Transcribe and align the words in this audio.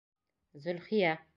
Зөлхиә 0.65 1.13